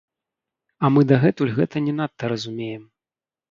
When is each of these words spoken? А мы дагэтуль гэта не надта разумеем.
А 0.83 0.89
мы 0.93 1.01
дагэтуль 1.11 1.53
гэта 1.59 1.85
не 1.89 1.93
надта 2.01 2.33
разумеем. 2.35 2.83